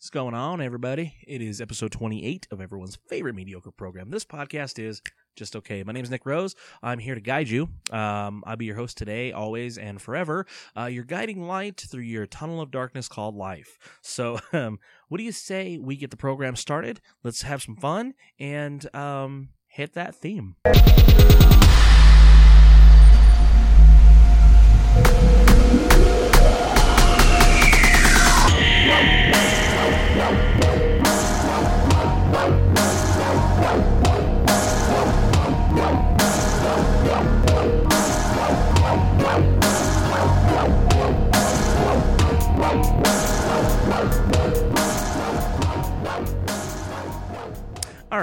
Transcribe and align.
What's 0.00 0.08
going 0.08 0.32
on, 0.32 0.62
everybody? 0.62 1.14
It 1.28 1.42
is 1.42 1.60
episode 1.60 1.92
28 1.92 2.48
of 2.50 2.62
everyone's 2.62 2.96
favorite 3.10 3.34
mediocre 3.34 3.70
program. 3.70 4.08
This 4.08 4.24
podcast 4.24 4.78
is 4.78 5.02
just 5.36 5.54
okay. 5.56 5.82
My 5.82 5.92
name 5.92 6.02
is 6.04 6.10
Nick 6.10 6.24
Rose. 6.24 6.56
I'm 6.82 6.98
here 6.98 7.14
to 7.14 7.20
guide 7.20 7.50
you. 7.50 7.68
Um, 7.92 8.42
I'll 8.46 8.56
be 8.56 8.64
your 8.64 8.76
host 8.76 8.96
today, 8.96 9.30
always 9.32 9.76
and 9.76 10.00
forever. 10.00 10.46
Uh, 10.74 10.86
your 10.86 11.04
guiding 11.04 11.46
light 11.46 11.84
through 11.86 12.04
your 12.04 12.24
tunnel 12.24 12.62
of 12.62 12.70
darkness 12.70 13.08
called 13.08 13.36
life. 13.36 13.76
So, 14.00 14.38
um, 14.54 14.78
what 15.08 15.18
do 15.18 15.24
you 15.24 15.32
say 15.32 15.76
we 15.76 15.96
get 15.96 16.10
the 16.10 16.16
program 16.16 16.56
started? 16.56 17.02
Let's 17.22 17.42
have 17.42 17.60
some 17.60 17.76
fun 17.76 18.14
and 18.38 18.94
um, 18.96 19.50
hit 19.66 19.92
that 19.92 20.14
theme. 20.14 20.56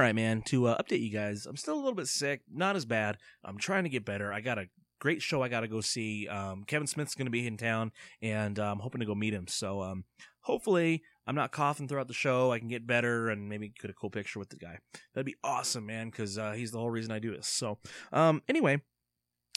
Right, 0.08 0.16
man. 0.16 0.42
To 0.44 0.68
uh, 0.68 0.82
update 0.82 1.02
you 1.02 1.10
guys, 1.10 1.46
I'm 1.46 1.58
still 1.58 1.76
a 1.76 1.84
little 1.84 1.94
bit 1.94 2.08
sick. 2.08 2.42
Not 2.52 2.76
as 2.76 2.86
bad. 2.86 3.18
I'm 3.44 3.58
trying 3.58 3.84
to 3.84 3.90
get 3.90 4.06
better. 4.06 4.32
I 4.32 4.40
got 4.40 4.58
a 4.58 4.68
great 5.00 5.22
show 5.22 5.44
I 5.44 5.50
got 5.50 5.62
to 5.62 5.68
go 5.68 5.82
see. 5.82 6.28
Um, 6.30 6.64
Kevin 6.66 6.88
Smith's 6.88 7.14
going 7.14 7.26
to 7.26 7.32
be 7.32 7.46
in 7.46 7.58
town, 7.58 7.92
and 8.22 8.58
uh, 8.58 8.72
I'm 8.72 8.80
hoping 8.80 9.02
to 9.02 9.06
go 9.06 9.16
meet 9.16 9.34
him. 9.34 9.48
So 9.48 9.82
um, 9.82 10.06
hopefully, 10.42 11.04
I'm 11.28 11.36
not 11.36 11.52
coughing 11.52 11.90
throughout 11.90 12.08
the 12.08 12.14
show. 12.14 12.54
I 12.54 12.60
can 12.60 12.70
get 12.70 12.88
better 12.88 13.30
and 13.30 13.50
maybe 13.50 13.74
get 13.82 13.92
a 13.92 13.94
cool 13.94 14.10
picture 14.10 14.40
with 14.40 14.50
the 14.50 14.56
guy. 14.56 14.80
That'd 15.14 15.26
be 15.26 15.36
awesome, 15.44 15.86
man, 15.86 16.10
because 16.10 16.38
uh, 16.38 16.54
he's 16.54 16.72
the 16.72 16.80
whole 16.80 16.90
reason 16.90 17.12
I 17.12 17.20
do 17.20 17.36
this. 17.36 17.48
So 17.48 17.80
um, 18.14 18.42
anyway, 18.48 18.82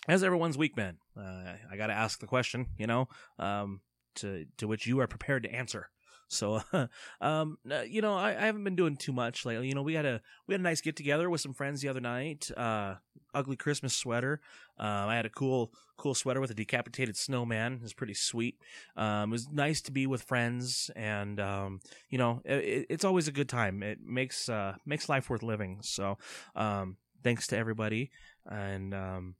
how's 0.08 0.24
everyone's 0.24 0.58
week 0.58 0.74
been? 0.74 0.96
Uh, 1.16 1.52
I 1.70 1.76
got 1.76 1.86
to 1.86 1.94
ask 1.94 2.18
the 2.18 2.26
question, 2.26 2.66
you 2.76 2.88
know, 2.88 3.06
um, 3.38 3.82
to 4.16 4.46
to 4.58 4.66
which 4.66 4.88
you 4.88 4.98
are 4.98 5.06
prepared 5.06 5.44
to 5.44 5.54
answer. 5.54 5.90
So, 6.30 6.62
um, 7.20 7.58
you 7.86 8.00
know, 8.00 8.14
I, 8.14 8.30
I, 8.30 8.46
haven't 8.46 8.62
been 8.62 8.76
doing 8.76 8.96
too 8.96 9.12
much 9.12 9.44
lately. 9.44 9.68
You 9.68 9.74
know, 9.74 9.82
we 9.82 9.94
had 9.94 10.06
a 10.06 10.20
we 10.46 10.54
had 10.54 10.60
a 10.60 10.64
nice 10.64 10.80
get 10.80 10.94
together 10.94 11.28
with 11.28 11.40
some 11.40 11.52
friends 11.52 11.80
the 11.80 11.88
other 11.88 12.00
night. 12.00 12.50
Uh, 12.56 12.94
ugly 13.34 13.56
Christmas 13.56 13.94
sweater. 13.94 14.40
Um, 14.78 15.08
I 15.08 15.16
had 15.16 15.26
a 15.26 15.30
cool 15.30 15.72
cool 15.96 16.14
sweater 16.14 16.40
with 16.40 16.52
a 16.52 16.54
decapitated 16.54 17.16
snowman. 17.16 17.74
It 17.74 17.82
was 17.82 17.92
pretty 17.92 18.14
sweet. 18.14 18.58
Um, 18.96 19.30
it 19.30 19.32
was 19.32 19.48
nice 19.50 19.80
to 19.82 19.92
be 19.92 20.06
with 20.06 20.22
friends, 20.22 20.88
and 20.94 21.40
um, 21.40 21.80
you 22.08 22.18
know, 22.18 22.40
it, 22.44 22.86
it's 22.88 23.04
always 23.04 23.26
a 23.26 23.32
good 23.32 23.48
time. 23.48 23.82
It 23.82 23.98
makes 24.00 24.48
uh, 24.48 24.76
makes 24.86 25.08
life 25.08 25.28
worth 25.30 25.42
living. 25.42 25.78
So, 25.82 26.18
um, 26.54 26.96
thanks 27.24 27.48
to 27.48 27.56
everybody, 27.56 28.12
and 28.46 28.94
um, 28.94 29.34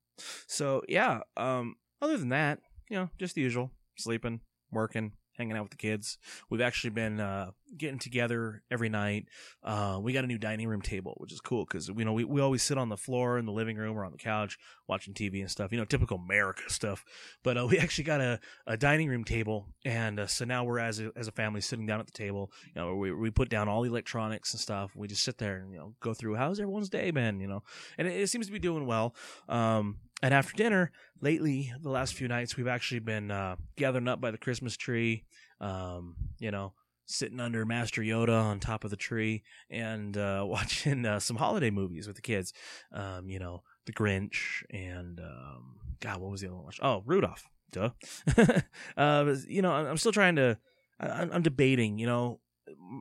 so 0.49 0.83
yeah. 0.89 1.21
Um, 1.37 1.77
other 2.03 2.17
than 2.17 2.31
that, 2.31 2.59
you 2.89 2.97
know, 2.97 3.11
just 3.17 3.37
the 3.37 3.43
usual: 3.43 3.71
sleeping, 3.97 4.41
working, 4.73 5.13
hanging 5.41 5.57
out 5.57 5.63
with 5.63 5.71
the 5.71 5.77
kids. 5.77 6.19
We've 6.51 6.61
actually 6.61 6.91
been 6.91 7.19
uh, 7.19 7.53
getting 7.77 7.99
together 7.99 8.63
every 8.71 8.91
night. 8.91 9.27
Uh, 9.65 9.99
we 10.01 10.13
got 10.13 10.23
a 10.23 10.27
new 10.27 10.39
dining 10.39 10.69
room 10.69 10.83
table, 10.83 11.15
which 11.17 11.33
is 11.33 11.41
cool 11.41 11.65
because 11.65 11.89
you 11.89 12.05
know 12.05 12.13
we, 12.13 12.25
we 12.25 12.41
always 12.41 12.63
sit 12.63 12.77
on 12.77 12.91
the 12.91 12.97
floor 12.97 13.39
in 13.39 13.47
the 13.47 13.53
living 13.53 13.77
room 13.77 13.97
or 13.97 14.05
on 14.05 14.13
the 14.13 14.19
couch 14.19 14.59
watching 14.87 15.15
TV 15.15 15.41
and 15.41 15.51
stuff. 15.51 15.73
You 15.73 15.79
know, 15.79 15.87
typical 15.87 16.19
America 16.19 16.63
stuff. 16.69 17.05
But 17.43 17.57
uh, 17.57 17.67
we 17.71 17.79
actually 17.79 18.05
got 18.05 18.21
a, 18.21 18.39
a 18.67 18.77
dining 18.77 19.09
room 19.09 19.25
table, 19.25 19.67
and 19.85 20.21
uh, 20.21 20.27
so 20.27 20.45
now 20.45 20.65
we're 20.65 20.79
as 20.79 21.01
a, 21.01 21.11
as 21.17 21.27
a 21.27 21.33
family 21.33 21.63
sitting 21.63 21.87
down 21.87 22.01
at 22.01 22.07
the 22.07 22.13
table. 22.13 22.53
You 22.75 22.83
know, 22.83 22.95
we 22.97 23.13
we 23.13 23.31
put 23.31 23.49
down 23.49 23.69
all 23.69 23.83
the 23.83 23.89
electronics 23.89 24.53
and 24.53 24.61
stuff. 24.61 24.95
We 24.95 25.09
just 25.09 25.25
sit 25.25 25.39
there 25.39 25.57
and 25.57 25.73
you 25.73 25.79
know 25.79 25.95
go 26.01 26.13
through 26.13 26.37
how's 26.37 26.61
everyone's 26.61 26.91
day 26.91 27.11
been. 27.11 27.41
You 27.41 27.49
know, 27.49 27.63
and 27.97 28.07
it, 28.07 28.21
it 28.21 28.29
seems 28.29 28.47
to 28.47 28.53
be 28.53 28.59
doing 28.59 28.87
well. 28.87 29.15
Um, 29.49 29.97
and 30.23 30.35
after 30.35 30.55
dinner, 30.55 30.93
lately, 31.21 31.73
the 31.81 31.91
last 31.91 32.15
few 32.15 32.29
nights, 32.29 32.57
we've 32.57 32.69
actually 32.69 33.01
been 33.01 33.31
uh, 33.31 33.57
gathering 33.77 34.09
up 34.09 34.21
by 34.21 34.31
the 34.31 34.39
Christmas 34.39 34.77
tree, 34.77 35.25
um, 35.61 36.15
you 36.39 36.51
know, 36.51 36.75
sitting 37.07 37.41
under 37.41 37.65
Master 37.65 38.03
Yoda 38.03 38.43
on 38.43 38.61
top 38.61 38.85
of 38.85 38.91
the 38.91 38.97
tree 38.97 39.43
and 39.71 40.17
uh, 40.17 40.45
watching 40.47 41.05
uh, 41.05 41.21
some 41.21 41.37
holiday 41.37 41.71
movies 41.71 42.07
with 42.07 42.17
the 42.17 42.23
kids. 42.23 42.53
Um, 42.93 43.29
you 43.29 43.39
know, 43.39 43.63
The 43.87 43.93
Grinch 43.93 44.63
and, 44.71 45.21
um, 45.21 45.77
God, 46.01 46.21
what 46.21 46.31
was 46.31 46.41
the 46.41 46.49
other 46.49 46.57
one? 46.57 46.73
Oh, 46.83 47.03
Rudolph. 47.05 47.47
Duh. 47.73 47.91
uh, 48.97 49.35
you 49.47 49.63
know, 49.63 49.73
I'm 49.73 49.97
still 49.97 50.13
trying 50.13 50.37
to, 50.37 50.59
I'm 50.99 51.43
debating, 51.43 51.99
you 51.99 52.07
know, 52.07 52.41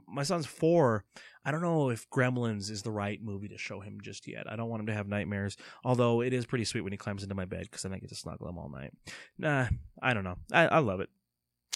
my 0.07 0.23
son's 0.23 0.45
four. 0.45 1.05
I 1.45 1.51
don't 1.51 1.61
know 1.61 1.89
if 1.89 2.09
Gremlins 2.09 2.69
is 2.69 2.81
the 2.81 2.91
right 2.91 3.21
movie 3.21 3.47
to 3.49 3.57
show 3.57 3.79
him 3.79 3.99
just 4.01 4.27
yet. 4.27 4.51
I 4.51 4.55
don't 4.55 4.69
want 4.69 4.81
him 4.81 4.87
to 4.87 4.93
have 4.93 5.07
nightmares. 5.07 5.57
Although 5.83 6.21
it 6.21 6.33
is 6.33 6.45
pretty 6.45 6.65
sweet 6.65 6.81
when 6.81 6.91
he 6.91 6.97
climbs 6.97 7.23
into 7.23 7.35
my 7.35 7.45
bed 7.45 7.63
because 7.63 7.83
then 7.83 7.93
I 7.93 7.99
get 7.99 8.09
to 8.09 8.15
snuggle 8.15 8.47
him 8.49 8.57
all 8.57 8.69
night. 8.69 8.93
Nah, 9.37 9.67
I 10.01 10.13
don't 10.13 10.23
know. 10.23 10.37
I, 10.51 10.67
I 10.67 10.79
love 10.79 10.99
it. 10.99 11.09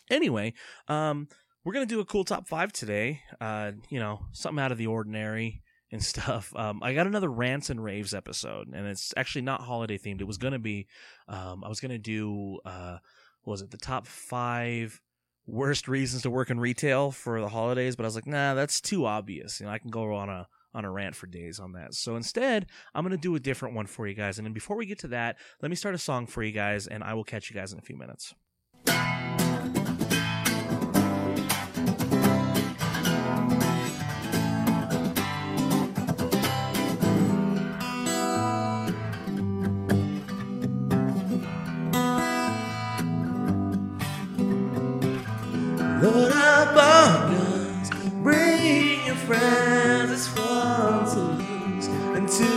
Anyway, 0.09 0.53
um, 0.87 1.27
we're 1.63 1.73
gonna 1.73 1.85
do 1.85 2.01
a 2.01 2.05
cool 2.05 2.25
top 2.25 2.47
five 2.47 2.73
today. 2.73 3.21
Uh, 3.39 3.71
you 3.89 3.99
know, 3.99 4.25
something 4.31 4.61
out 4.61 4.71
of 4.71 4.77
the 4.77 4.87
ordinary 4.87 5.63
and 5.91 6.03
stuff. 6.13 6.53
Um, 6.55 6.83
I 6.83 6.93
got 6.93 7.07
another 7.07 7.29
rants 7.29 7.69
and 7.69 7.83
raves 7.83 8.13
episode, 8.13 8.67
and 8.73 8.85
it's 8.87 9.13
actually 9.15 9.43
not 9.43 9.61
holiday 9.61 9.97
themed. 9.97 10.21
It 10.21 10.27
was 10.27 10.37
gonna 10.37 10.59
be, 10.59 10.87
um, 11.27 11.63
I 11.63 11.69
was 11.69 11.79
gonna 11.79 11.97
do, 11.97 12.59
uh, 12.65 12.97
was 13.45 13.61
it 13.61 13.71
the 13.71 13.77
top 13.77 14.07
five 14.07 15.01
worst 15.45 15.87
reasons 15.87 16.23
to 16.23 16.29
work 16.29 16.49
in 16.49 16.59
retail 16.59 17.11
for 17.11 17.41
the 17.41 17.49
holidays, 17.49 17.95
but 17.95 18.03
I 18.03 18.07
was 18.07 18.15
like, 18.15 18.27
nah, 18.27 18.53
that's 18.53 18.81
too 18.81 19.05
obvious. 19.05 19.59
You 19.59 19.65
know, 19.65 19.71
I 19.71 19.77
can 19.77 19.89
go 19.89 20.13
on 20.13 20.29
a 20.29 20.47
on 20.75 20.85
a 20.85 20.91
rant 20.91 21.15
for 21.15 21.27
days 21.27 21.59
on 21.59 21.73
that. 21.73 21.93
So 21.93 22.15
instead, 22.15 22.65
I'm 22.95 23.03
gonna 23.03 23.17
do 23.17 23.35
a 23.35 23.39
different 23.39 23.75
one 23.75 23.85
for 23.85 24.07
you 24.07 24.15
guys. 24.15 24.39
And 24.39 24.45
then 24.45 24.53
before 24.53 24.75
we 24.75 24.85
get 24.85 24.99
to 24.99 25.07
that, 25.09 25.37
let 25.61 25.69
me 25.69 25.75
start 25.75 25.95
a 25.95 25.99
song 25.99 26.25
for 26.25 26.41
you 26.43 26.51
guys, 26.51 26.87
and 26.87 27.03
I 27.03 27.13
will 27.13 27.23
catch 27.23 27.49
you 27.49 27.55
guys 27.55 27.73
in 27.73 27.79
a 27.79 27.83
few 27.83 27.97
minutes. 27.97 28.33
Load 46.03 46.33
up 46.33 46.75
on 46.75 47.33
guns, 47.33 47.89
bring 48.21 49.05
your 49.05 49.15
friends. 49.15 50.11
It's 50.11 50.27
fun 50.27 51.05
to 51.05 51.19
lose 51.41 51.87
and 51.87 52.27
to 52.27 52.49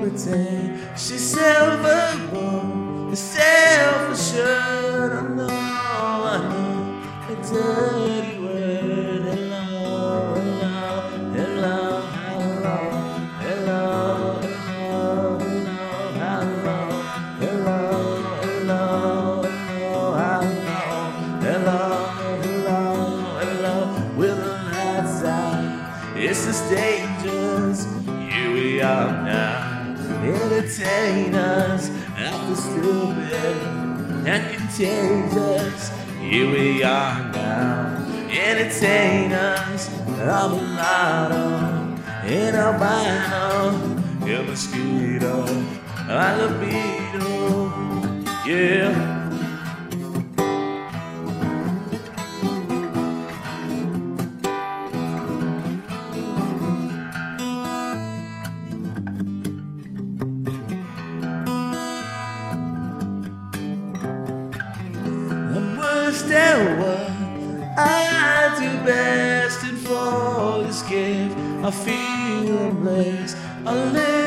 pretend 0.00 0.98
she's 0.98 1.34
self-absorbed, 1.34 3.14
self-assured. 3.14 3.57
This 26.18 26.48
is 26.48 26.60
dangerous. 26.68 27.86
Here 28.28 28.52
we 28.52 28.80
are 28.80 29.12
now. 29.22 29.94
Entertainers 30.24 31.90
after 32.16 32.56
stupid 32.56 33.56
and 34.26 34.56
contagious. 34.56 35.92
Here 36.20 36.50
we 36.50 36.82
are 36.82 37.30
now. 37.30 38.04
Entertain 38.28 39.32
us. 39.32 39.88
I'm 40.18 40.54
a 40.54 40.62
lotto 40.74 41.46
in 42.26 42.52
a 42.52 42.74
vinyl. 42.82 43.78
A 44.26 44.42
mosquito, 44.42 45.44
a 46.08 46.36
libido. 46.36 47.28
Yeah. 48.44 49.17
Understand 66.30 66.80
what 66.80 67.78
I 67.78 68.54
do 68.60 68.84
best 68.84 69.62
and 69.64 69.78
for 69.78 70.62
this 70.62 70.82
gift 70.82 71.36
I 71.64 71.70
feel 71.70 72.68
a 73.66 74.17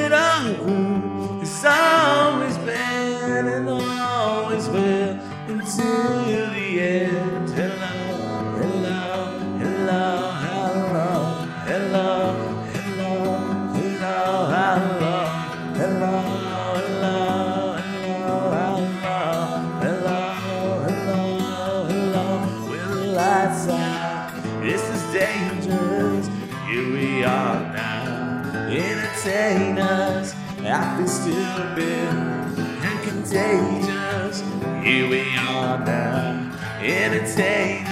Feel 31.23 31.33
stupid 31.33 31.79
and 31.79 33.03
contagious. 33.03 34.41
Here 34.83 35.07
we 35.07 35.21
are 35.37 35.77
now. 35.85 36.57
Entertain 36.81 37.85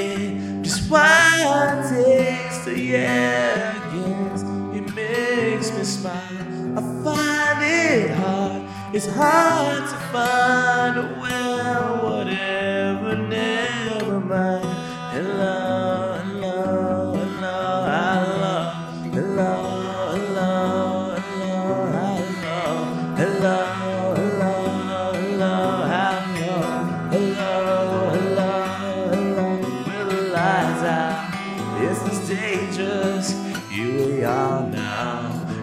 forget 0.00 0.62
just 0.62 0.90
I 0.92 1.88
taste 1.88 2.64
the 2.64 2.96
arrogance. 2.96 4.42
It 4.76 4.94
makes 4.94 5.76
me 5.76 5.84
smile. 5.84 6.78
I 6.78 6.82
find 7.04 7.62
it 7.62 8.10
hard. 8.10 8.62
It's 8.92 9.06
hard 9.06 9.88
to 9.88 9.96
find 10.12 10.98
a 10.98 11.18
well, 11.20 12.04
whatever, 12.04 13.16
never 13.16 14.20
mind. 14.20 14.64
Hello, 15.12 15.69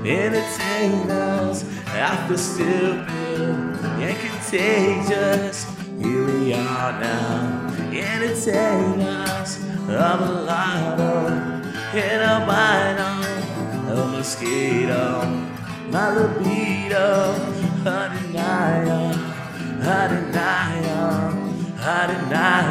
entertain 0.09 1.12
us 1.12 1.63
after 1.88 2.38
still 2.38 2.94
and 2.94 4.18
contagious. 4.19 5.65
Here 6.01 6.25
we 6.25 6.54
are 6.54 7.00
now, 7.00 7.75
entertain 7.92 9.01
us. 9.01 9.63
I'm 9.89 10.24
a 10.24 10.42
lighter 10.44 11.68
and 11.94 12.21
a 12.24 12.45
minor, 12.45 13.15
a 13.92 14.07
mosquito, 14.07 15.25
my 15.89 16.12
libido, 16.13 17.33
I 17.86 18.19
deny 18.21 18.83
it, 18.83 19.18
I 19.81 20.07
deny 20.07 20.80
it, 20.80 20.88
I 21.86 22.07
deny. 22.07 22.68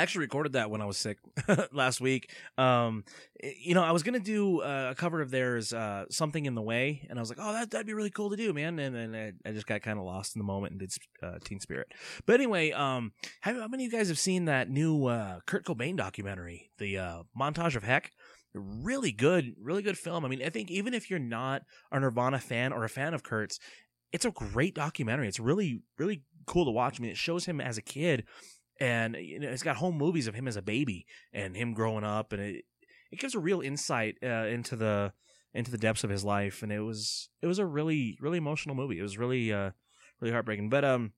I 0.00 0.02
actually 0.02 0.22
recorded 0.22 0.54
that 0.54 0.70
when 0.70 0.80
I 0.80 0.86
was 0.86 0.96
sick 0.96 1.18
last 1.72 2.00
week. 2.00 2.32
Um, 2.56 3.04
you 3.42 3.74
know, 3.74 3.82
I 3.82 3.92
was 3.92 4.02
gonna 4.02 4.18
do 4.18 4.62
uh, 4.62 4.88
a 4.92 4.94
cover 4.94 5.20
of 5.20 5.30
theirs, 5.30 5.74
uh, 5.74 6.06
"Something 6.08 6.46
in 6.46 6.54
the 6.54 6.62
Way," 6.62 7.06
and 7.10 7.18
I 7.18 7.20
was 7.20 7.28
like, 7.28 7.36
"Oh, 7.38 7.52
that 7.52 7.70
that'd 7.70 7.86
be 7.86 7.92
really 7.92 8.08
cool 8.08 8.30
to 8.30 8.36
do, 8.36 8.54
man." 8.54 8.78
And 8.78 8.96
then 8.96 9.14
I, 9.14 9.48
I 9.48 9.52
just 9.52 9.66
got 9.66 9.82
kind 9.82 9.98
of 9.98 10.06
lost 10.06 10.34
in 10.34 10.40
the 10.40 10.44
moment 10.44 10.70
and 10.70 10.80
did 10.80 10.94
uh, 11.22 11.38
Teen 11.44 11.60
Spirit. 11.60 11.92
But 12.24 12.36
anyway, 12.36 12.70
um, 12.70 13.12
have, 13.42 13.56
how 13.56 13.68
many 13.68 13.84
of 13.84 13.92
you 13.92 13.98
guys 13.98 14.08
have 14.08 14.18
seen 14.18 14.46
that 14.46 14.70
new 14.70 15.04
uh, 15.04 15.40
Kurt 15.44 15.66
Cobain 15.66 15.98
documentary, 15.98 16.70
the 16.78 16.96
uh, 16.96 17.22
Montage 17.38 17.76
of 17.76 17.82
Heck? 17.82 18.10
Really 18.54 19.12
good, 19.12 19.54
really 19.60 19.82
good 19.82 19.98
film. 19.98 20.24
I 20.24 20.28
mean, 20.28 20.42
I 20.42 20.48
think 20.48 20.70
even 20.70 20.94
if 20.94 21.10
you're 21.10 21.18
not 21.18 21.60
a 21.92 22.00
Nirvana 22.00 22.38
fan 22.38 22.72
or 22.72 22.84
a 22.84 22.88
fan 22.88 23.12
of 23.12 23.22
Kurt's, 23.22 23.60
it's 24.12 24.24
a 24.24 24.30
great 24.30 24.74
documentary. 24.74 25.28
It's 25.28 25.38
really, 25.38 25.82
really 25.98 26.22
cool 26.46 26.64
to 26.64 26.70
watch. 26.70 26.98
I 26.98 27.02
mean, 27.02 27.10
it 27.10 27.18
shows 27.18 27.44
him 27.44 27.60
as 27.60 27.76
a 27.76 27.82
kid 27.82 28.24
and 28.80 29.16
you 29.16 29.38
know, 29.38 29.48
it's 29.48 29.62
got 29.62 29.76
home 29.76 29.96
movies 29.96 30.26
of 30.26 30.34
him 30.34 30.48
as 30.48 30.56
a 30.56 30.62
baby 30.62 31.06
and 31.32 31.56
him 31.56 31.74
growing 31.74 32.04
up, 32.04 32.32
and 32.32 32.42
it 32.42 32.64
it 33.12 33.18
gives 33.18 33.34
a 33.34 33.40
real 33.40 33.60
insight 33.60 34.16
uh, 34.22 34.46
into 34.46 34.76
the 34.76 35.12
into 35.52 35.70
the 35.70 35.78
depths 35.78 36.04
of 36.04 36.10
his 36.10 36.24
life, 36.24 36.62
and 36.62 36.72
it 36.72 36.80
was 36.80 37.28
it 37.42 37.46
was 37.46 37.58
a 37.58 37.66
really 37.66 38.16
really 38.20 38.38
emotional 38.38 38.74
movie. 38.74 38.98
It 38.98 39.02
was 39.02 39.18
really 39.18 39.52
uh 39.52 39.70
really 40.20 40.32
heartbreaking, 40.32 40.70
but 40.70 40.84
um 40.84 41.12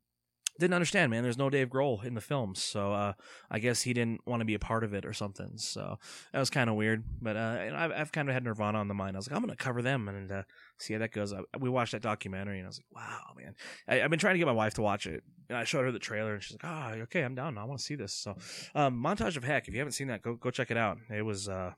didn't 0.58 0.74
understand, 0.74 1.10
man. 1.10 1.22
There's 1.22 1.38
no 1.38 1.50
Dave 1.50 1.68
Grohl 1.68 2.04
in 2.04 2.14
the 2.14 2.20
film, 2.20 2.54
so 2.54 2.92
uh, 2.92 3.12
I 3.50 3.58
guess 3.58 3.82
he 3.82 3.92
didn't 3.92 4.20
want 4.26 4.40
to 4.40 4.44
be 4.44 4.54
a 4.54 4.58
part 4.58 4.84
of 4.84 4.92
it 4.94 5.04
or 5.04 5.12
something. 5.12 5.52
So 5.56 5.98
that 6.32 6.38
was 6.38 6.50
kind 6.50 6.68
of 6.68 6.76
weird. 6.76 7.04
But 7.20 7.36
uh, 7.36 7.70
I've, 7.74 7.92
I've 7.92 8.12
kind 8.12 8.28
of 8.28 8.34
had 8.34 8.44
Nirvana 8.44 8.78
on 8.78 8.88
the 8.88 8.94
mind. 8.94 9.16
I 9.16 9.18
was 9.18 9.28
like, 9.28 9.36
I'm 9.36 9.42
gonna 9.42 9.56
cover 9.56 9.82
them 9.82 10.08
and 10.08 10.30
uh, 10.30 10.42
see 10.78 10.92
how 10.92 11.00
that 11.00 11.12
goes. 11.12 11.32
I, 11.32 11.40
we 11.58 11.70
watched 11.70 11.92
that 11.92 12.02
documentary, 12.02 12.58
and 12.58 12.66
I 12.66 12.68
was 12.68 12.78
like, 12.78 13.02
wow, 13.02 13.20
man. 13.36 13.54
I, 13.88 14.02
I've 14.02 14.10
been 14.10 14.18
trying 14.18 14.34
to 14.34 14.38
get 14.38 14.46
my 14.46 14.52
wife 14.52 14.74
to 14.74 14.82
watch 14.82 15.06
it, 15.06 15.22
and 15.48 15.58
I 15.58 15.64
showed 15.64 15.84
her 15.84 15.92
the 15.92 15.98
trailer, 15.98 16.34
and 16.34 16.42
she's 16.42 16.54
like, 16.54 16.64
ah, 16.64 16.92
okay, 16.92 17.22
I'm 17.22 17.34
down. 17.34 17.56
I 17.58 17.64
want 17.64 17.78
to 17.80 17.84
see 17.84 17.94
this. 17.94 18.14
So, 18.14 18.36
um, 18.74 19.02
montage 19.02 19.36
of 19.36 19.44
heck. 19.44 19.68
If 19.68 19.74
you 19.74 19.80
haven't 19.80 19.92
seen 19.92 20.08
that, 20.08 20.22
go 20.22 20.34
go 20.34 20.50
check 20.50 20.70
it 20.70 20.76
out. 20.76 20.98
It 21.10 21.22
was 21.22 21.48
uh, 21.48 21.72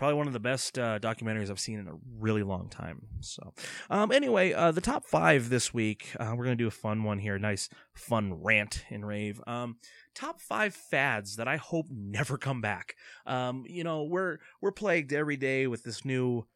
probably 0.00 0.16
one 0.16 0.26
of 0.26 0.32
the 0.32 0.40
best 0.40 0.78
uh, 0.78 0.98
documentaries 0.98 1.50
I've 1.50 1.60
seen 1.60 1.78
in 1.78 1.86
a 1.86 1.92
really 2.18 2.42
long 2.42 2.70
time. 2.70 3.02
So, 3.20 3.52
um, 3.90 4.10
anyway, 4.10 4.54
uh, 4.54 4.70
the 4.72 4.80
top 4.80 5.04
five 5.04 5.50
this 5.50 5.74
week. 5.74 6.16
Uh, 6.18 6.32
we're 6.34 6.44
gonna 6.44 6.56
do 6.56 6.66
a 6.66 6.70
fun 6.70 7.04
one 7.04 7.18
here. 7.18 7.38
Nice, 7.38 7.68
fun 7.92 8.32
rant 8.42 8.86
and 8.88 9.06
rave. 9.06 9.42
Um, 9.46 9.76
top 10.14 10.40
five 10.40 10.74
fads 10.74 11.36
that 11.36 11.48
I 11.48 11.58
hope 11.58 11.84
never 11.90 12.38
come 12.38 12.62
back. 12.62 12.94
Um, 13.26 13.64
you 13.68 13.84
know, 13.84 14.04
we're 14.04 14.38
we're 14.62 14.72
plagued 14.72 15.12
every 15.12 15.36
day 15.36 15.66
with 15.66 15.84
this 15.84 16.02
new 16.02 16.46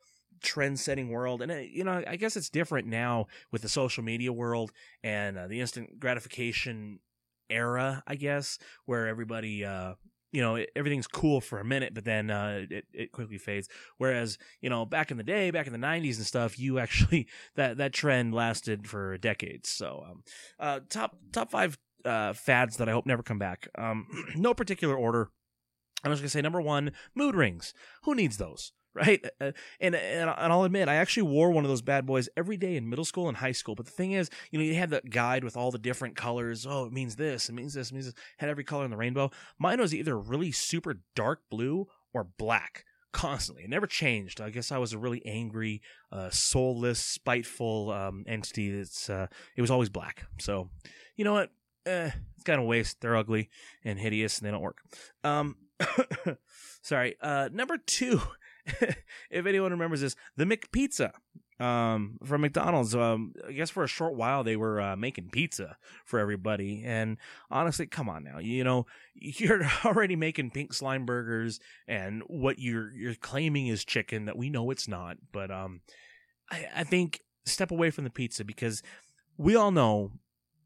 trend-setting 0.42 1.10
world, 1.10 1.42
and 1.42 1.52
uh, 1.52 1.56
you 1.56 1.84
know, 1.84 2.02
I 2.08 2.16
guess 2.16 2.38
it's 2.38 2.48
different 2.48 2.88
now 2.88 3.26
with 3.52 3.60
the 3.60 3.68
social 3.68 4.02
media 4.02 4.32
world 4.32 4.72
and 5.02 5.36
uh, 5.36 5.48
the 5.48 5.60
instant 5.60 6.00
gratification 6.00 6.98
era. 7.50 8.02
I 8.06 8.14
guess 8.14 8.58
where 8.86 9.06
everybody. 9.06 9.66
You 10.34 10.42
know 10.42 10.64
everything's 10.74 11.06
cool 11.06 11.40
for 11.40 11.60
a 11.60 11.64
minute 11.64 11.94
but 11.94 12.04
then 12.04 12.30
uh, 12.30 12.66
it, 12.68 12.86
it 12.92 13.12
quickly 13.12 13.38
fades. 13.38 13.68
Whereas 13.98 14.36
you 14.60 14.68
know 14.68 14.84
back 14.84 15.10
in 15.10 15.16
the 15.16 15.22
day 15.22 15.50
back 15.50 15.66
in 15.66 15.72
the 15.72 15.78
90s 15.78 16.16
and 16.16 16.26
stuff 16.26 16.58
you 16.58 16.78
actually 16.78 17.28
that 17.54 17.76
that 17.78 17.92
trend 17.92 18.34
lasted 18.34 18.88
for 18.88 19.16
decades. 19.18 19.68
So 19.68 20.04
um 20.08 20.22
uh 20.58 20.80
top 20.88 21.16
top 21.32 21.50
five 21.50 21.78
uh 22.04 22.34
fads 22.34 22.76
that 22.76 22.88
i 22.88 22.92
hope 22.92 23.06
never 23.06 23.22
come 23.22 23.38
back. 23.38 23.68
Um 23.78 24.06
no 24.36 24.54
particular 24.54 24.96
order. 24.96 25.30
I'm 26.02 26.10
just 26.10 26.20
gonna 26.20 26.30
say 26.30 26.42
number 26.42 26.60
one 26.60 26.92
mood 27.14 27.34
rings. 27.34 27.72
Who 28.02 28.14
needs 28.14 28.36
those 28.36 28.72
right? 28.94 29.24
Uh, 29.40 29.50
and, 29.80 29.94
and 29.96 30.30
and 30.30 30.52
I'll 30.52 30.62
admit, 30.62 30.88
I 30.88 30.94
actually 30.94 31.24
wore 31.24 31.50
one 31.50 31.64
of 31.64 31.68
those 31.68 31.82
bad 31.82 32.06
boys 32.06 32.28
every 32.36 32.56
day 32.56 32.76
in 32.76 32.88
middle 32.88 33.04
school 33.04 33.28
and 33.28 33.36
high 33.36 33.52
school. 33.52 33.74
But 33.74 33.86
the 33.86 33.92
thing 33.92 34.12
is, 34.12 34.30
you 34.50 34.58
know, 34.58 34.64
you 34.64 34.74
had 34.76 34.90
the 34.90 35.02
guide 35.10 35.42
with 35.42 35.56
all 35.56 35.70
the 35.70 35.78
different 35.78 36.14
colors. 36.16 36.66
Oh, 36.68 36.84
it 36.84 36.92
means 36.92 37.16
this, 37.16 37.48
it 37.48 37.52
means 37.52 37.74
this, 37.74 37.90
it 37.90 37.94
means 37.94 38.06
this. 38.06 38.14
Had 38.38 38.48
every 38.48 38.64
color 38.64 38.84
in 38.84 38.90
the 38.90 38.96
rainbow. 38.96 39.30
Mine 39.58 39.80
was 39.80 39.92
either 39.92 40.16
really 40.16 40.52
super 40.52 41.00
dark 41.14 41.40
blue 41.50 41.88
or 42.12 42.24
black 42.24 42.84
constantly. 43.14 43.64
It 43.64 43.70
never 43.70 43.86
changed. 43.86 44.40
I 44.40 44.50
guess 44.50 44.70
I 44.70 44.78
was 44.78 44.92
a 44.92 44.98
really 44.98 45.24
angry, 45.24 45.80
uh, 46.12 46.28
soulless, 46.30 47.00
spiteful 47.00 47.90
um, 47.90 48.24
entity. 48.26 48.76
That's 48.76 49.08
uh, 49.08 49.28
it 49.56 49.62
was 49.62 49.70
always 49.70 49.88
black. 49.88 50.26
So, 50.38 50.68
you 51.16 51.24
know 51.24 51.32
what? 51.32 51.50
Eh, 51.86 52.10
it's 52.34 52.44
kind 52.44 52.60
of 52.60 52.66
waste. 52.66 53.00
They're 53.00 53.16
ugly 53.16 53.48
and 53.84 53.98
hideous, 53.98 54.38
and 54.38 54.46
they 54.46 54.50
don't 54.50 54.62
work. 54.62 54.78
Um, 55.22 55.56
sorry. 56.82 57.16
Uh, 57.20 57.48
number 57.52 57.78
two. 57.78 58.20
if 59.30 59.46
anyone 59.46 59.70
remembers 59.70 60.00
this, 60.00 60.16
the 60.36 60.44
McPizza. 60.44 61.12
um, 61.60 62.18
from 62.24 62.40
McDonald's. 62.40 62.94
Um, 62.94 63.32
I 63.46 63.52
guess 63.52 63.70
for 63.70 63.84
a 63.84 63.88
short 63.88 64.14
while 64.14 64.42
they 64.42 64.56
were 64.56 64.80
uh, 64.80 64.96
making 64.96 65.30
pizza 65.30 65.76
for 66.04 66.18
everybody, 66.18 66.82
and 66.84 67.16
honestly, 67.50 67.86
come 67.86 68.08
on 68.08 68.24
now, 68.24 68.38
you 68.38 68.64
know 68.64 68.86
you're 69.14 69.62
already 69.84 70.16
making 70.16 70.50
pink 70.50 70.72
slime 70.72 71.06
burgers, 71.06 71.60
and 71.86 72.22
what 72.26 72.58
you're 72.58 72.92
you're 72.92 73.14
claiming 73.14 73.68
is 73.68 73.84
chicken 73.84 74.24
that 74.26 74.36
we 74.36 74.50
know 74.50 74.70
it's 74.70 74.88
not. 74.88 75.16
But 75.32 75.50
um, 75.50 75.80
I, 76.50 76.66
I 76.76 76.84
think 76.84 77.20
step 77.46 77.70
away 77.70 77.90
from 77.90 78.04
the 78.04 78.10
pizza 78.10 78.44
because 78.44 78.82
we 79.36 79.54
all 79.54 79.70
know 79.70 80.12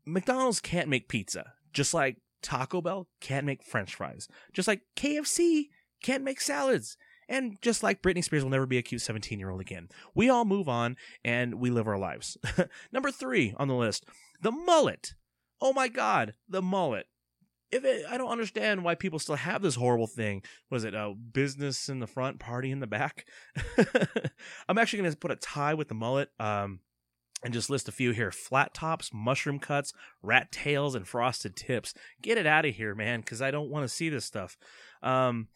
McDonald's 0.07 0.61
can't 0.61 0.88
make 0.88 1.09
pizza, 1.09 1.52
just 1.73 1.93
like 1.93 2.17
Taco 2.43 2.81
Bell 2.81 3.09
can't 3.21 3.47
make 3.47 3.62
French 3.62 3.95
fries, 3.95 4.28
just 4.52 4.69
like 4.69 4.83
KFC 4.97 5.69
can't 6.02 6.25
make 6.25 6.40
salads. 6.40 6.97
And 7.28 7.61
just 7.61 7.82
like 7.82 8.02
Britney 8.02 8.25
Spears 8.25 8.42
will 8.42 8.50
never 8.50 8.66
be 8.66 8.78
a 8.78 8.82
cute 8.82 9.02
17 9.02 9.38
year 9.38 9.50
old 9.50 9.61
again. 9.61 9.88
We 10.14 10.30
all 10.30 10.44
move 10.44 10.68
on 10.68 10.97
and 11.25 11.54
we 11.54 11.70
live 11.70 11.87
our 11.87 11.99
lives. 11.99 12.38
Number 12.92 13.11
three 13.11 13.54
on 13.56 13.68
the 13.68 13.75
list 13.75 14.06
the 14.40 14.52
mullet. 14.52 15.14
Oh 15.61 15.73
my 15.73 15.88
God, 15.88 16.35
the 16.49 16.62
mullet. 16.62 17.06
If 17.70 17.85
it, 17.85 18.06
I 18.08 18.16
don't 18.16 18.30
understand 18.30 18.82
why 18.82 18.94
people 18.94 19.18
still 19.18 19.35
have 19.35 19.61
this 19.61 19.75
horrible 19.75 20.06
thing. 20.06 20.42
Was 20.70 20.85
it 20.85 20.94
a 20.94 21.12
business 21.14 21.88
in 21.88 21.99
the 21.99 22.06
front, 22.06 22.38
party 22.38 22.70
in 22.70 22.80
the 22.80 22.87
back? 22.87 23.26
I'm 24.68 24.78
actually 24.78 25.00
going 25.00 25.11
to 25.11 25.18
put 25.18 25.32
a 25.32 25.37
tie 25.37 25.75
with 25.75 25.88
the 25.88 25.94
mullet. 25.94 26.30
Um, 26.40 26.80
and 27.44 27.54
just 27.54 27.70
list 27.70 27.88
a 27.88 27.92
few 27.92 28.11
here 28.11 28.32
flat 28.32 28.75
tops, 28.75 29.11
mushroom 29.12 29.58
cuts, 29.58 29.92
rat 30.23 30.50
tails, 30.50 30.94
and 30.94 31.06
frosted 31.06 31.56
tips. 31.56 31.94
Get 32.20 32.38
it 32.38 32.47
out 32.47 32.64
of 32.64 32.75
here, 32.75 32.94
man, 32.94 33.20
because 33.20 33.40
I 33.40 33.50
don't 33.50 33.70
want 33.70 33.85
to 33.85 33.88
see 33.88 34.08
this 34.08 34.25
stuff. 34.25 34.56
Um, 35.02 35.49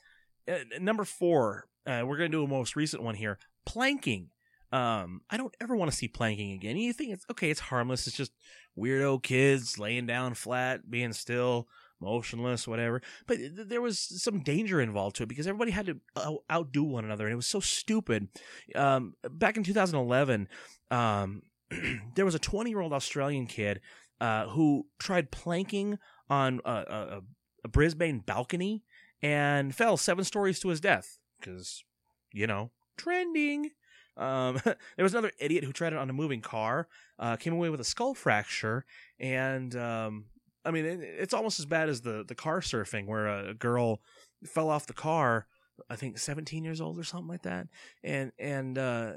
uh, 0.49 0.59
number 0.81 1.05
four, 1.05 1.67
uh, 1.87 2.03
we're 2.05 2.17
going 2.17 2.31
to 2.31 2.37
do 2.37 2.45
a 2.45 2.49
most 2.49 2.77
recent 2.77 3.03
one 3.03 3.15
here 3.15 3.39
planking. 3.67 4.29
Um, 4.73 5.21
I 5.29 5.37
don't 5.37 5.55
ever 5.61 5.77
want 5.77 5.91
to 5.91 5.97
see 5.97 6.09
planking 6.09 6.53
again. 6.53 6.77
You 6.77 6.93
think 6.93 7.13
it's 7.13 7.27
okay, 7.31 7.51
it's 7.51 7.61
harmless, 7.61 8.07
it's 8.07 8.17
just 8.17 8.33
weirdo 8.79 9.23
kids 9.23 9.79
laying 9.79 10.07
down 10.07 10.35
flat, 10.35 10.91
being 10.91 11.13
still, 11.13 11.69
motionless, 12.01 12.67
whatever. 12.67 13.03
But 13.27 13.37
th- 13.39 13.53
there 13.69 13.83
was 13.83 13.99
some 13.99 14.41
danger 14.41 14.81
involved 14.81 15.17
to 15.17 15.25
it 15.25 15.29
because 15.29 15.47
everybody 15.47 15.73
had 15.73 15.87
to 15.87 16.01
out- 16.17 16.45
outdo 16.51 16.85
one 16.85 17.05
another, 17.05 17.27
and 17.27 17.33
it 17.33 17.37
was 17.37 17.47
so 17.47 17.61
stupid. 17.61 18.29
Um, 18.75 19.15
back 19.31 19.57
in 19.57 19.63
2011, 19.63 20.49
um, 20.91 21.43
there 22.15 22.25
was 22.25 22.35
a 22.35 22.41
20 22.41 22.71
year 22.71 22.81
old 22.81 22.93
Australian 22.93 23.47
kid 23.47 23.81
uh, 24.21 24.49
who 24.49 24.87
tried 24.99 25.31
planking 25.31 25.99
on 26.31 26.61
a, 26.65 26.71
a, 26.71 27.21
a 27.65 27.69
Brisbane 27.69 28.21
balcony 28.21 28.85
and 29.23 29.75
fell 29.75 29.97
seven 29.97 30.25
stories 30.25 30.59
to 30.61 30.69
his 30.69 30.81
death 30.81 31.19
because, 31.39 31.85
you 32.33 32.47
know, 32.47 32.71
trending. 32.97 33.71
Um, 34.17 34.61
there 34.65 34.77
was 34.99 35.15
another 35.15 35.33
idiot 35.39 35.65
who 35.65 35.73
tried 35.73 35.93
it 35.93 35.99
on 35.99 36.11
a 36.11 36.15
moving 36.15 36.41
car, 36.41 36.89
uh, 37.19 37.37
came 37.37 37.53
away 37.53 37.71
with 37.71 37.81
a 37.81 37.85
skull 37.85 38.15
fracture, 38.15 38.85
and 39.19 39.75
um, 39.77 40.27
I 40.65 40.71
mean, 40.71 40.85
it, 40.85 41.01
it's 41.03 41.35
almost 41.35 41.59
as 41.59 41.67
bad 41.67 41.89
as 41.89 42.03
the 42.03 42.25
the 42.27 42.35
car 42.35 42.61
surfing 42.61 43.07
where 43.07 43.27
a 43.27 43.55
girl 43.55 44.01
fell 44.45 44.69
off 44.69 44.87
the 44.87 44.93
car, 44.93 45.47
I 45.89 45.97
think 45.97 46.19
17 46.19 46.65
years 46.65 46.81
old 46.81 46.99
or 46.99 47.05
something 47.05 47.29
like 47.29 47.43
that, 47.43 47.69
and 48.03 48.33
and 48.39 48.77
uh, 48.77 49.13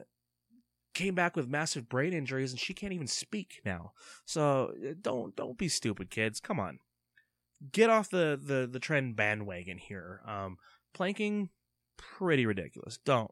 came 0.93 1.15
back 1.15 1.35
with 1.35 1.50
massive 1.50 1.89
brain 1.89 2.13
injuries, 2.13 2.51
and 2.51 2.59
she 2.59 2.74
can't 2.74 2.93
even 2.93 3.07
speak 3.07 3.62
now. 3.65 3.91
So 4.24 4.74
uh, 4.83 4.93
don't 5.01 5.35
don't 5.35 5.57
be 5.57 5.67
stupid, 5.67 6.09
kids. 6.09 6.39
Come 6.39 6.59
on 6.59 6.79
get 7.71 7.89
off 7.89 8.09
the 8.09 8.39
the 8.41 8.67
the 8.71 8.79
trend 8.79 9.15
bandwagon 9.15 9.77
here. 9.77 10.21
Um, 10.25 10.57
planking 10.93 11.50
pretty 11.97 12.45
ridiculous. 12.45 13.00
Don't. 13.05 13.31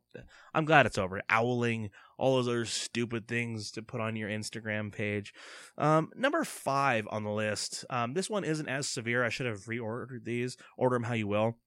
I'm 0.54 0.66
glad 0.66 0.86
it's 0.86 0.98
over. 0.98 1.22
Owling, 1.30 1.90
all 2.18 2.36
those 2.36 2.48
other 2.48 2.66
stupid 2.66 3.28
things 3.28 3.72
to 3.72 3.82
put 3.82 4.02
on 4.02 4.16
your 4.16 4.30
Instagram 4.30 4.92
page. 4.92 5.34
Um, 5.78 6.12
number 6.16 6.44
five 6.44 7.08
on 7.10 7.24
the 7.24 7.32
list. 7.32 7.86
Um, 7.90 8.14
this 8.14 8.30
one 8.30 8.44
isn't 8.44 8.68
as 8.68 8.88
severe. 8.88 9.24
I 9.24 9.30
should 9.30 9.46
have 9.46 9.66
reordered 9.66 10.24
these. 10.24 10.58
Order 10.78 10.96
them 10.96 11.04
how 11.04 11.14
you 11.14 11.28
will. 11.28 11.58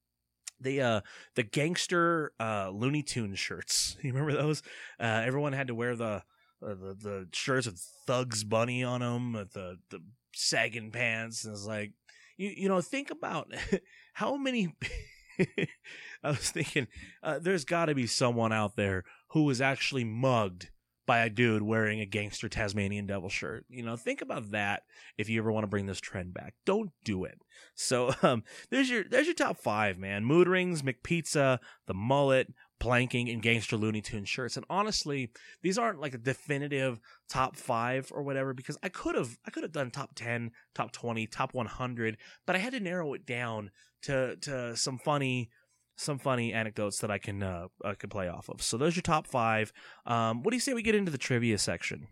The 0.58 0.80
uh 0.80 1.00
the 1.34 1.42
gangster 1.42 2.32
uh 2.40 2.70
Looney 2.70 3.02
Tunes 3.02 3.38
shirts. 3.38 3.96
You 4.02 4.12
remember 4.12 4.32
those? 4.32 4.62
Uh, 4.98 5.22
everyone 5.25 5.52
had 5.52 5.66
to 5.66 5.75
wear 5.75 5.96
the 5.96 6.22
uh, 6.62 6.75
the 6.75 6.96
the 6.98 7.28
shirts 7.32 7.66
with 7.66 7.78
Thugs 8.06 8.42
Bunny 8.42 8.82
on 8.82 9.00
them, 9.00 9.32
the 9.32 9.76
the 9.90 10.00
sagging 10.34 10.90
pants, 10.90 11.44
and 11.44 11.54
it's 11.54 11.66
like 11.66 11.92
you 12.36 12.52
you 12.56 12.68
know 12.68 12.80
think 12.80 13.10
about 13.10 13.52
how 14.14 14.36
many 14.36 14.74
I 16.22 16.30
was 16.30 16.50
thinking 16.50 16.88
uh, 17.22 17.38
there's 17.38 17.64
got 17.64 17.86
to 17.86 17.94
be 17.94 18.06
someone 18.06 18.52
out 18.52 18.76
there 18.76 19.04
who 19.28 19.44
was 19.44 19.60
actually 19.60 20.04
mugged 20.04 20.70
by 21.06 21.18
a 21.18 21.30
dude 21.30 21.62
wearing 21.62 22.00
a 22.00 22.06
gangster 22.06 22.48
Tasmanian 22.48 23.06
devil 23.06 23.28
shirt. 23.28 23.64
You 23.68 23.84
know, 23.84 23.96
think 23.96 24.20
about 24.20 24.50
that 24.50 24.82
if 25.16 25.28
you 25.28 25.40
ever 25.40 25.52
want 25.52 25.62
to 25.62 25.68
bring 25.68 25.86
this 25.86 26.00
trend 26.00 26.34
back. 26.34 26.54
Don't 26.66 26.90
do 27.04 27.24
it. 27.24 27.38
So, 27.74 28.12
um, 28.22 28.42
there's 28.70 28.90
your 28.90 29.04
there's 29.08 29.26
your 29.26 29.34
top 29.34 29.56
five, 29.56 29.98
man. 29.98 30.24
Mood 30.24 30.48
rings, 30.48 30.82
McPizza, 30.82 31.60
the 31.86 31.94
mullet, 31.94 32.52
planking 32.78 33.28
and 33.28 33.42
gangster 33.42 33.76
Looney 33.76 34.00
Tune 34.00 34.25
shirts. 34.25 34.56
And 34.56 34.66
honestly, 34.68 35.30
these 35.62 35.78
aren't 35.78 36.00
like 36.00 36.14
a 36.14 36.18
definitive 36.18 37.00
top 37.28 37.56
five 37.56 38.11
or 38.12 38.23
whatever 38.23 38.54
because 38.54 38.76
I 38.83 38.88
could 38.88 39.14
have 39.14 39.38
I 39.47 39.50
could 39.50 39.62
have 39.62 39.73
done 39.73 39.90
top 39.90 40.14
ten, 40.14 40.50
top 40.75 40.92
twenty, 40.92 41.26
top 41.26 41.54
one 41.54 41.66
hundred, 41.66 42.16
but 42.47 42.56
I 42.56 42.59
had 42.59 42.73
to 42.73 42.80
narrow 42.80 43.14
it 43.14 43.26
down 43.26 43.71
to 44.02 44.37
to 44.37 44.76
some 44.76 44.99
funny 44.99 45.50
some 45.97 46.18
funny 46.18 46.52
anecdotes 46.52 46.99
that 46.99 47.11
I 47.11 47.18
can 47.18 47.42
uh, 47.42 47.68
I 47.85 47.95
can 47.95 48.11
play 48.11 48.28
off 48.28 48.49
of. 48.49 48.62
So 48.62 48.76
those 48.76 48.95
are 48.95 48.97
your 48.97 49.02
top 49.02 49.26
five. 49.26 49.73
Um, 50.04 50.42
what 50.42 50.50
do 50.50 50.56
you 50.56 50.61
say 50.61 50.75
we 50.75 50.83
get 50.83 50.95
into 50.95 51.11
the 51.11 51.18
trivia 51.18 51.59
section? 51.59 52.09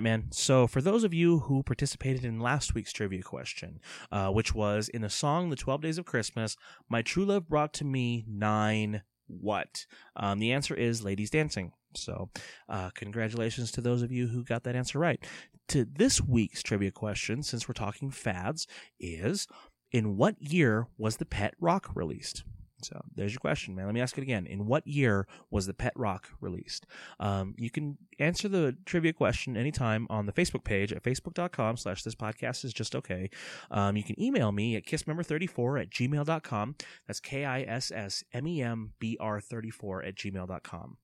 Right, 0.00 0.10
man. 0.10 0.24
So, 0.30 0.66
for 0.66 0.80
those 0.80 1.04
of 1.04 1.12
you 1.12 1.40
who 1.40 1.62
participated 1.62 2.24
in 2.24 2.40
last 2.40 2.74
week's 2.74 2.92
trivia 2.92 3.22
question, 3.22 3.80
uh, 4.10 4.30
which 4.30 4.54
was 4.54 4.88
in 4.88 5.02
the 5.02 5.10
song 5.10 5.50
The 5.50 5.56
12 5.56 5.82
Days 5.82 5.98
of 5.98 6.06
Christmas, 6.06 6.56
My 6.88 7.02
True 7.02 7.26
Love 7.26 7.48
Brought 7.48 7.74
to 7.74 7.84
Me 7.84 8.24
Nine 8.26 9.02
What? 9.26 9.84
Um, 10.16 10.38
the 10.38 10.52
answer 10.52 10.74
is 10.74 11.04
Ladies 11.04 11.28
Dancing. 11.28 11.72
So, 11.94 12.30
uh, 12.68 12.90
congratulations 12.94 13.70
to 13.72 13.82
those 13.82 14.00
of 14.02 14.10
you 14.10 14.28
who 14.28 14.42
got 14.42 14.64
that 14.64 14.76
answer 14.76 14.98
right. 14.98 15.22
To 15.68 15.84
this 15.84 16.20
week's 16.20 16.62
trivia 16.62 16.92
question, 16.92 17.42
since 17.42 17.68
we're 17.68 17.74
talking 17.74 18.10
fads, 18.10 18.66
is 18.98 19.46
In 19.92 20.16
what 20.16 20.40
year 20.40 20.86
was 20.96 21.18
the 21.18 21.26
Pet 21.26 21.54
Rock 21.60 21.90
released? 21.94 22.44
So 22.82 23.00
there's 23.14 23.32
your 23.32 23.40
question, 23.40 23.74
man. 23.74 23.86
Let 23.86 23.94
me 23.94 24.00
ask 24.00 24.16
it 24.18 24.22
again. 24.22 24.46
In 24.46 24.66
what 24.66 24.86
year 24.86 25.26
was 25.50 25.66
the 25.66 25.74
Pet 25.74 25.92
Rock 25.96 26.30
released? 26.40 26.86
Um, 27.18 27.54
you 27.58 27.70
can 27.70 27.98
answer 28.18 28.48
the 28.48 28.76
trivia 28.84 29.12
question 29.12 29.56
anytime 29.56 30.06
on 30.10 30.26
the 30.26 30.32
Facebook 30.32 30.64
page 30.64 30.92
at 30.92 31.02
facebook.com 31.02 31.76
slash 31.76 32.02
this 32.02 32.14
podcast 32.14 32.64
is 32.64 32.72
just 32.72 32.94
okay. 32.94 33.30
Um, 33.70 33.96
you 33.96 34.02
can 34.02 34.20
email 34.20 34.52
me 34.52 34.76
at 34.76 34.86
kissmember34 34.86 35.82
at 35.82 35.90
gmail.com. 35.90 36.74
That's 37.06 37.20
K-I-S-S-M-E-M-B-R 37.20 39.40
34 39.40 40.04
at 40.04 40.14
gmail.com. 40.14 40.96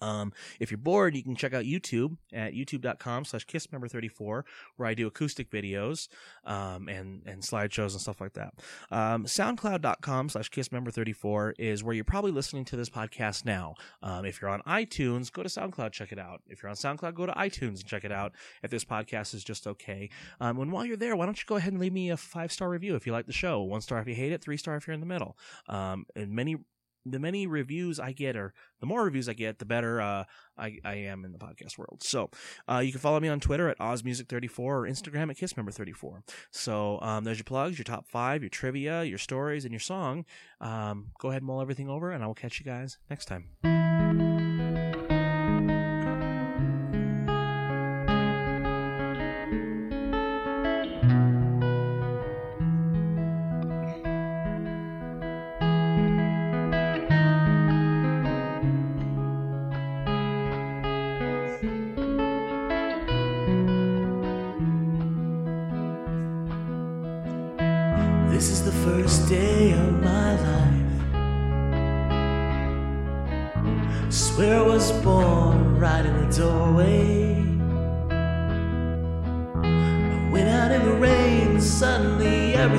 Um, 0.00 0.32
if 0.60 0.70
you're 0.70 0.78
bored, 0.78 1.14
you 1.14 1.22
can 1.22 1.36
check 1.36 1.54
out 1.54 1.64
YouTube 1.64 2.16
at 2.32 2.54
youtube.com 2.54 3.24
slash 3.24 3.46
kissmember34, 3.46 4.42
where 4.76 4.88
I 4.88 4.94
do 4.94 5.06
acoustic 5.06 5.50
videos, 5.50 6.08
um, 6.44 6.88
and, 6.88 7.22
and 7.26 7.42
slideshows 7.42 7.92
and 7.92 8.00
stuff 8.00 8.20
like 8.20 8.32
that. 8.34 8.54
Um, 8.90 9.24
soundcloud.com 9.24 10.28
slash 10.30 10.50
kissmember34 10.50 11.52
is 11.58 11.84
where 11.84 11.94
you're 11.94 12.04
probably 12.04 12.32
listening 12.32 12.64
to 12.66 12.76
this 12.76 12.88
podcast 12.88 13.44
now. 13.44 13.74
Um, 14.02 14.24
if 14.24 14.40
you're 14.40 14.50
on 14.50 14.62
iTunes, 14.62 15.30
go 15.32 15.42
to 15.42 15.48
SoundCloud, 15.48 15.92
check 15.92 16.12
it 16.12 16.18
out. 16.18 16.42
If 16.48 16.62
you're 16.62 16.70
on 16.70 16.76
SoundCloud, 16.76 17.14
go 17.14 17.26
to 17.26 17.32
iTunes 17.32 17.80
and 17.80 17.86
check 17.86 18.04
it 18.04 18.12
out 18.12 18.32
if 18.62 18.70
this 18.70 18.84
podcast 18.84 19.34
is 19.34 19.44
just 19.44 19.66
okay. 19.66 20.10
Um, 20.40 20.58
and 20.60 20.72
while 20.72 20.84
you're 20.84 20.96
there, 20.96 21.16
why 21.16 21.26
don't 21.26 21.38
you 21.38 21.44
go 21.46 21.56
ahead 21.56 21.72
and 21.72 21.80
leave 21.80 21.92
me 21.92 22.10
a 22.10 22.16
five 22.16 22.52
star 22.52 22.68
review 22.68 22.96
if 22.96 23.06
you 23.06 23.12
like 23.12 23.26
the 23.26 23.32
show? 23.32 23.62
One 23.62 23.80
star 23.80 24.00
if 24.00 24.08
you 24.08 24.14
hate 24.14 24.32
it, 24.32 24.42
three 24.42 24.56
star 24.56 24.76
if 24.76 24.86
you're 24.86 24.94
in 24.94 25.00
the 25.00 25.06
middle. 25.06 25.36
Um, 25.68 26.06
and 26.16 26.32
many 26.32 26.56
the 27.04 27.18
many 27.18 27.46
reviews 27.46 27.98
I 27.98 28.12
get, 28.12 28.36
or 28.36 28.54
the 28.80 28.86
more 28.86 29.04
reviews 29.04 29.28
I 29.28 29.32
get, 29.32 29.58
the 29.58 29.64
better 29.64 30.00
uh, 30.00 30.24
I, 30.56 30.78
I 30.84 30.94
am 30.94 31.24
in 31.24 31.32
the 31.32 31.38
podcast 31.38 31.78
world. 31.78 32.02
So 32.02 32.30
uh, 32.68 32.78
you 32.78 32.92
can 32.92 33.00
follow 33.00 33.20
me 33.20 33.28
on 33.28 33.40
Twitter 33.40 33.68
at 33.68 33.78
OzMusic34 33.78 34.58
or 34.58 34.82
Instagram 34.82 35.30
at 35.30 35.36
KissMember34. 35.36 36.22
So 36.50 37.00
um, 37.00 37.24
there's 37.24 37.38
your 37.38 37.44
plugs, 37.44 37.78
your 37.78 37.84
top 37.84 38.08
five, 38.08 38.42
your 38.42 38.50
trivia, 38.50 39.04
your 39.04 39.18
stories, 39.18 39.64
and 39.64 39.72
your 39.72 39.80
song. 39.80 40.24
Um, 40.60 41.08
go 41.18 41.28
ahead 41.28 41.42
and 41.42 41.46
mull 41.46 41.60
everything 41.60 41.88
over, 41.88 42.10
and 42.10 42.22
I 42.22 42.26
will 42.26 42.34
catch 42.34 42.58
you 42.58 42.64
guys 42.64 42.98
next 43.10 43.26
time. 43.26 43.81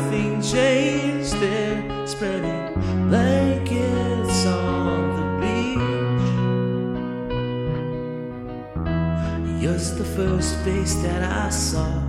Everything 0.03 0.41
changed. 0.41 1.33
They're 1.39 2.07
spreading 2.07 2.74
blankets 3.10 4.45
on 4.45 5.15
the 5.17 5.25
beach. 5.41 5.79
You're 9.62 9.74
just 9.74 9.98
the 9.98 10.03
first 10.03 10.57
face 10.60 10.95
that 10.95 11.24
I 11.24 11.50
saw. 11.50 12.01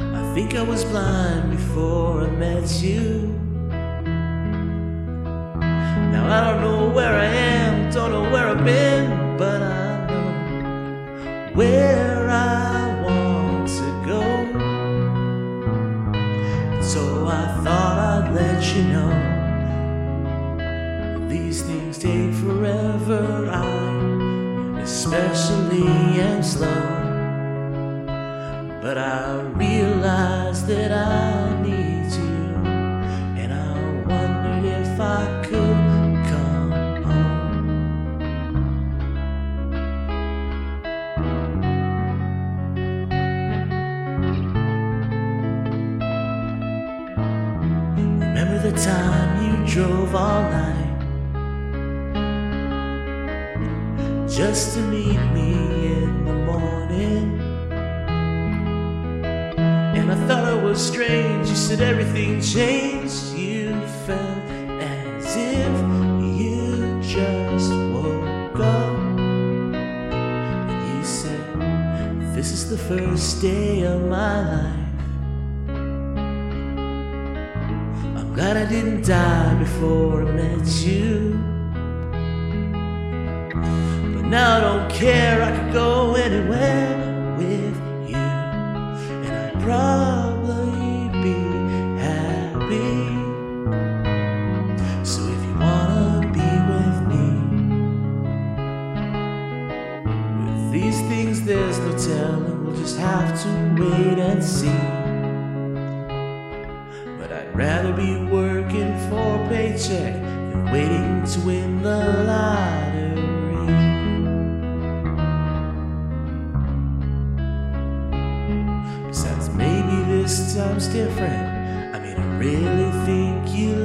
I 0.00 0.34
think 0.34 0.54
I 0.54 0.62
was 0.62 0.84
blind 0.84 1.50
before 1.50 2.22
I 2.22 2.30
met 2.30 2.82
you. 2.82 3.38
Now 6.12 6.24
I 6.36 6.40
don't 6.50 6.60
know 6.60 6.88
where 6.90 7.14
I 7.14 7.26
am, 7.26 7.90
don't 7.92 8.10
know 8.10 8.30
where 8.32 8.48
I've 8.48 8.64
been, 8.64 8.91
these 21.32 21.62
things 21.62 21.96
take 21.96 22.34
forever. 22.34 23.48
I 23.50 24.80
especially 24.82 25.86
am 26.20 26.42
slow. 26.42 26.84
But 28.82 28.98
I 28.98 29.40
realize 29.56 30.66
that 30.66 30.92
I 30.92 31.41
just 54.36 54.74
to 54.74 54.80
meet 54.80 55.20
me 55.34 55.52
in 55.92 56.24
the 56.24 56.32
morning? 56.32 57.38
And 59.94 60.10
I 60.10 60.14
thought 60.26 60.56
it 60.56 60.62
was 60.62 60.80
strange. 60.80 61.48
You 61.50 61.54
said 61.54 61.82
everything 61.82 62.40
changed. 62.40 63.34
You 63.34 63.72
felt 64.06 64.38
as 64.80 65.36
if 65.36 65.76
you 66.38 66.98
just 67.02 67.70
woke 67.92 68.58
up. 68.58 68.98
And 69.74 70.96
you 70.96 71.04
said, 71.04 72.34
This 72.34 72.52
is 72.52 72.70
the 72.70 72.78
first 72.78 73.42
day 73.42 73.82
of 73.82 74.00
my 74.08 74.40
life. 74.50 74.78
I'm 78.16 78.32
glad 78.34 78.56
I 78.56 78.64
didn't 78.66 79.04
die 79.04 79.54
before 79.58 80.22
I 80.22 80.32
met 80.32 80.66
you. 80.86 81.51
Now 84.32 84.56
I 84.56 84.60
don't 84.60 84.90
care, 84.90 85.42
I 85.42 85.54
could 85.54 85.74
go 85.74 86.14
anywhere 86.14 87.36
with 87.36 87.71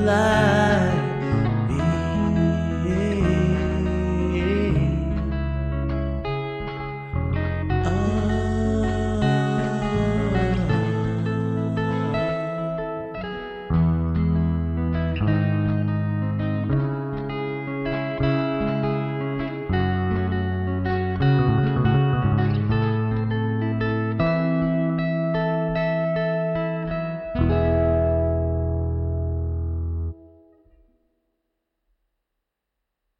Besides, 0.07 0.46